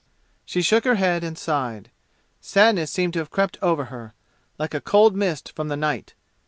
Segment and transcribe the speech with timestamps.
[0.45, 1.91] She shook her head and sighed.
[2.39, 4.15] Sadness seemed to have crept over her,
[4.57, 6.15] like a cold mist from the night.